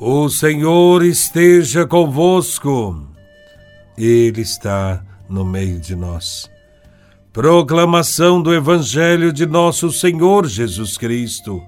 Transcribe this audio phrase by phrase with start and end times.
[0.00, 3.04] O Senhor esteja convosco,
[3.96, 6.48] Ele está no meio de nós.
[7.32, 11.60] Proclamação do Evangelho de Nosso Senhor Jesus Cristo,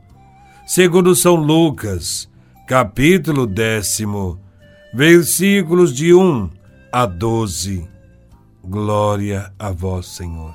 [0.64, 2.30] segundo São Lucas,
[2.68, 4.40] capítulo décimo,
[4.94, 6.50] versículos de 1
[6.92, 7.84] a 12.
[8.62, 10.54] Glória a vós, Senhor.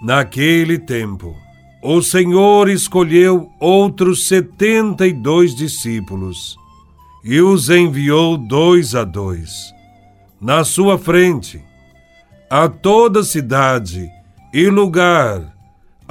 [0.00, 1.34] Naquele tempo,
[1.82, 6.56] o Senhor escolheu outros setenta e dois discípulos
[7.24, 9.72] e os enviou dois a dois,
[10.40, 11.60] na sua frente,
[12.50, 14.10] a toda cidade
[14.52, 15.54] e lugar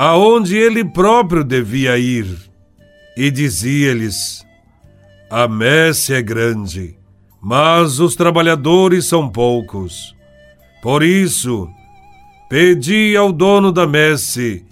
[0.02, 2.26] aonde ele próprio devia ir,
[3.17, 4.45] e dizia-lhes:
[5.30, 6.95] A messe é grande,
[7.42, 10.16] mas os trabalhadores são poucos.
[10.81, 11.70] Por isso,
[12.50, 14.66] pedi ao dono da messe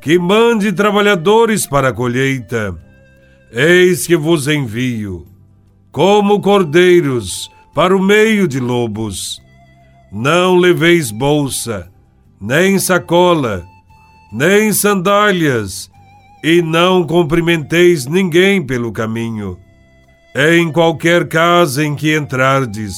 [0.00, 2.74] que mande trabalhadores para a colheita.
[3.52, 5.26] Eis que vos envio,
[5.92, 9.40] como cordeiros para o meio de lobos.
[10.10, 11.90] Não leveis bolsa,
[12.40, 13.64] nem sacola,
[14.32, 15.90] nem sandálias,
[16.42, 19.58] e não cumprimenteis ninguém pelo caminho.
[20.34, 22.94] Em qualquer casa em que entrardes,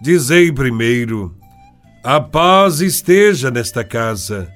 [0.00, 1.34] dizei primeiro:
[2.04, 4.55] A paz esteja nesta casa.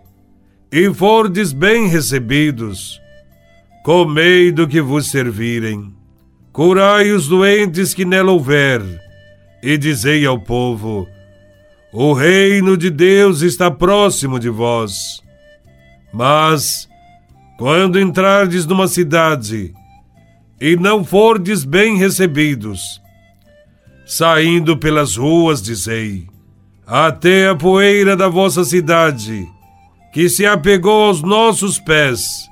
[0.71, 3.01] e fordes bem recebidos,
[3.83, 5.93] comei do que vos servirem,
[6.53, 8.81] curai os doentes que nela houver,
[9.61, 11.09] e dizei ao povo:
[11.91, 15.21] O reino de Deus está próximo de vós.
[16.13, 16.87] Mas,
[17.57, 19.73] quando entrardes numa cidade
[20.59, 23.01] e não fordes bem recebidos,
[24.05, 26.27] saindo pelas ruas, dizei:
[26.87, 29.45] Até a poeira da vossa cidade
[30.11, 32.49] que se apegou aos nossos pés,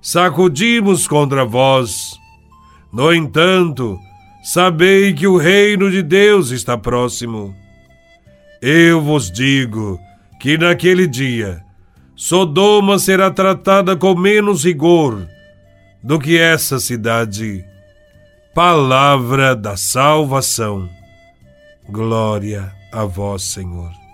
[0.00, 2.12] sacudimos contra vós.
[2.92, 3.98] No entanto,
[4.42, 7.54] sabei que o reino de Deus está próximo.
[8.62, 9.98] Eu vos digo
[10.40, 11.62] que naquele dia
[12.14, 15.28] Sodoma será tratada com menos rigor
[16.02, 17.64] do que essa cidade.
[18.54, 20.88] Palavra da salvação.
[21.88, 24.05] Glória a vós, Senhor.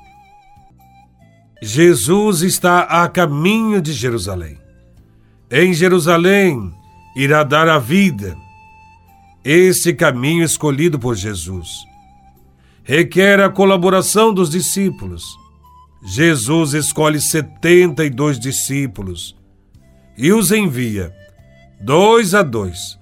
[1.65, 4.59] Jesus está a caminho de Jerusalém.
[5.49, 6.75] Em Jerusalém
[7.15, 8.37] irá dar a vida.
[9.45, 11.69] Esse caminho escolhido por Jesus
[12.83, 15.23] requer a colaboração dos discípulos.
[16.05, 19.37] Jesus escolhe 72 discípulos
[20.19, 21.15] e os envia,
[21.81, 22.99] dois a dois,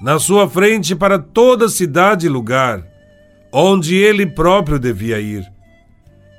[0.00, 2.82] na sua frente para toda cidade e lugar
[3.52, 5.46] onde ele próprio devia ir.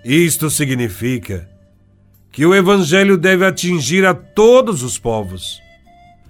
[0.04, 1.48] Isto significa
[2.40, 5.62] que o Evangelho deve atingir a todos os povos.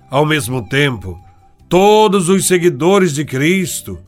[0.09, 1.23] Ao mesmo tempo,
[1.69, 3.99] todos os seguidores de Cristo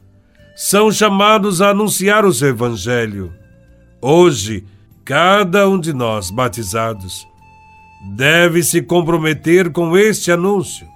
[0.56, 3.31] são chamados a anunciar o seu Evangelho.
[4.01, 4.66] Hoje,
[5.06, 7.23] cada um de nós batizados
[8.16, 10.88] deve se comprometer com este anúncio.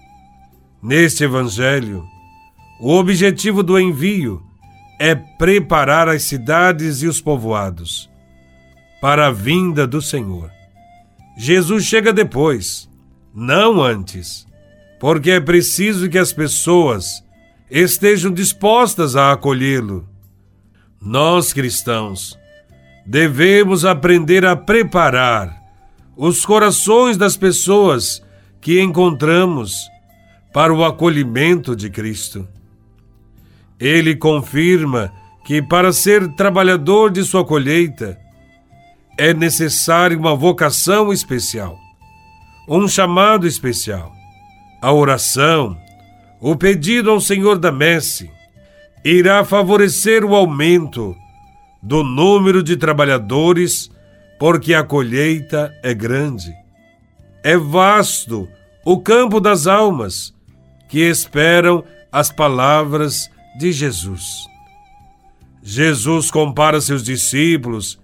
[0.82, 2.04] Neste Evangelho,
[2.82, 4.42] o objetivo do envio
[5.00, 8.10] é preparar as cidades e os povoados
[9.00, 10.56] para a vinda do Senhor.
[11.38, 12.90] Jesus chega depois,
[13.34, 14.48] não antes,
[15.00, 17.24] porque é preciso que as pessoas
[17.70, 20.08] estejam dispostas a acolhê-lo.
[21.02, 22.38] Nós cristãos
[23.06, 25.62] devemos aprender a preparar
[26.16, 28.24] os corações das pessoas
[28.62, 29.76] que encontramos
[30.54, 32.48] para o acolhimento de Cristo.
[33.80, 35.12] Ele confirma
[35.46, 38.18] que, para ser trabalhador de sua colheita,
[39.18, 41.78] é necessária uma vocação especial,
[42.68, 44.12] um chamado especial.
[44.82, 45.78] A oração,
[46.42, 48.30] o pedido ao Senhor da Messe,
[49.04, 51.16] irá favorecer o aumento
[51.82, 53.90] do número de trabalhadores,
[54.40, 56.54] porque a colheita é grande.
[57.44, 58.50] É vasto
[58.84, 60.34] o campo das almas
[60.90, 64.46] que esperam as palavras de Jesus.
[65.62, 68.00] Jesus compara seus discípulos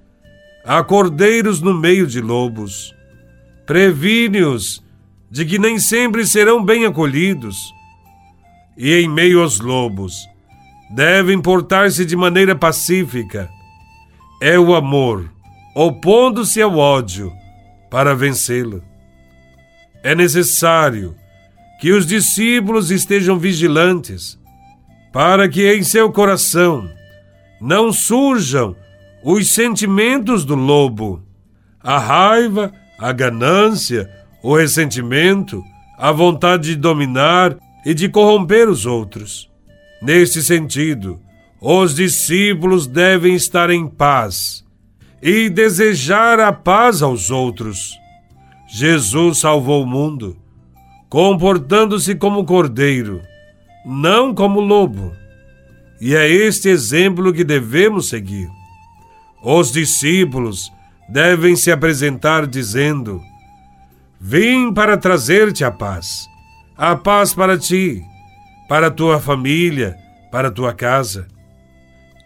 [0.63, 2.93] Há cordeiros no meio de lobos.
[3.65, 4.83] Previne-os
[5.29, 7.57] de que nem sempre serão bem acolhidos.
[8.77, 10.15] E em meio aos lobos,
[10.93, 13.49] devem portar-se de maneira pacífica.
[14.41, 15.31] É o amor,
[15.75, 17.31] opondo-se ao ódio,
[17.89, 18.83] para vencê-lo.
[20.03, 21.15] É necessário
[21.79, 24.39] que os discípulos estejam vigilantes,
[25.11, 26.89] para que em seu coração
[27.59, 28.75] não surjam
[29.23, 31.21] os sentimentos do lobo,
[31.79, 34.09] a raiva, a ganância,
[34.43, 35.63] o ressentimento,
[35.97, 39.49] a vontade de dominar e de corromper os outros.
[40.01, 41.19] Neste sentido,
[41.59, 44.63] os discípulos devem estar em paz
[45.21, 47.95] e desejar a paz aos outros.
[48.67, 50.37] Jesus salvou o mundo,
[51.07, 53.21] comportando-se como cordeiro,
[53.85, 55.13] não como lobo.
[55.99, 58.49] E é este exemplo que devemos seguir.
[59.43, 60.71] Os discípulos
[61.09, 63.21] devem se apresentar dizendo:
[64.19, 66.27] Vim para trazer-te a paz,
[66.77, 68.03] a paz para ti,
[68.69, 69.97] para tua família,
[70.31, 71.27] para tua casa.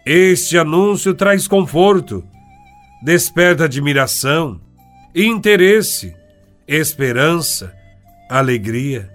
[0.04, 2.22] Este anúncio traz conforto,
[3.02, 4.60] desperta admiração,
[5.14, 6.14] interesse,
[6.68, 7.74] esperança,
[8.28, 9.10] alegria.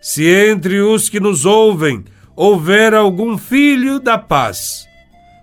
[0.00, 2.02] Se entre os que nos ouvem
[2.34, 4.88] houver algum filho da paz,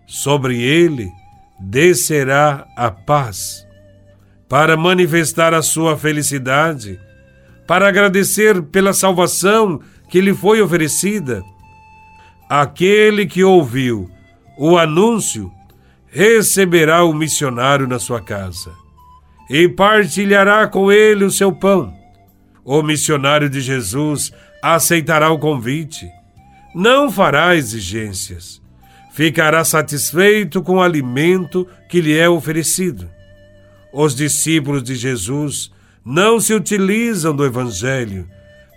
[0.08, 1.08] sobre ele
[1.60, 3.66] descerá a paz.
[4.48, 7.00] Para manifestar a sua felicidade,
[7.68, 11.44] para agradecer pela salvação que lhe foi oferecida,
[12.50, 14.10] aquele que ouviu
[14.58, 15.52] o anúncio
[16.08, 18.72] receberá o missionário na sua casa
[19.50, 21.94] e partilhará com ele o seu pão.
[22.64, 24.32] O missionário de Jesus
[24.62, 26.10] aceitará o convite,
[26.74, 28.62] não fará exigências,
[29.18, 33.10] ficará satisfeito com o alimento que lhe é oferecido.
[33.92, 35.70] Os discípulos de Jesus
[36.06, 38.30] não se utilizam do Evangelho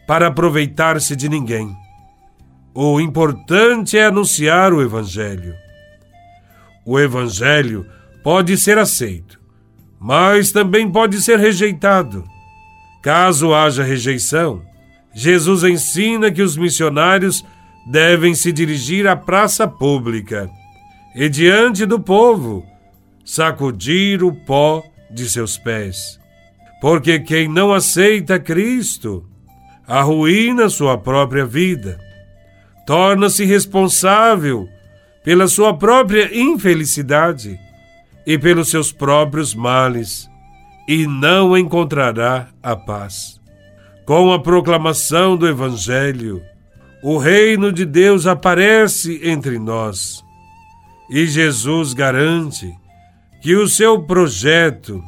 [0.07, 1.73] para aproveitar-se de ninguém.
[2.75, 5.55] O importante é anunciar o Evangelho
[6.85, 7.87] o Evangelho
[8.23, 9.39] pode ser aceito,
[10.01, 12.25] mas também pode ser rejeitado.
[13.03, 14.63] Caso haja rejeição,
[15.15, 17.45] Jesus ensina que os missionários
[17.91, 20.49] devem se dirigir à praça pública
[21.15, 22.65] e, diante do povo,
[23.25, 26.21] sacudir o pó de seus pés.
[26.81, 29.27] Porque quem não aceita Cristo
[29.89, 31.99] arruína sua própria vida,
[32.87, 34.69] torna-se responsável
[35.25, 37.59] pela sua própria infelicidade
[38.25, 40.31] e pelos seus próprios males,
[40.87, 43.41] e não encontrará a paz.
[44.07, 46.41] Com a proclamação do Evangelho,
[47.02, 50.25] o reino de Deus aparece entre nós.
[51.08, 52.73] E Jesus garante
[53.41, 55.02] que o seu projeto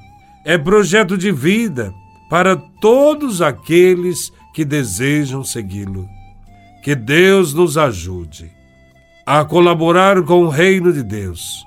[0.45, 1.93] é projeto de vida
[2.31, 6.09] para todos aqueles que desejam segui-lo.
[6.83, 8.51] Que Deus nos ajude
[9.25, 11.65] a colaborar com o reino de Deus,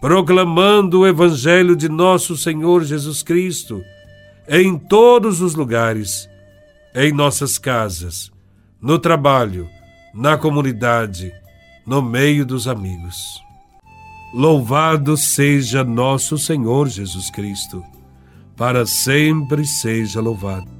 [0.00, 3.82] proclamando o Evangelho de nosso Senhor Jesus Cristo
[4.48, 6.28] em todos os lugares,
[6.94, 8.30] em nossas casas,
[8.86, 9.68] no trabalho,
[10.14, 11.32] na comunidade,
[11.84, 13.42] no meio dos amigos.
[14.32, 17.84] Louvado seja nosso Senhor Jesus Cristo,
[18.56, 20.75] para sempre seja louvado.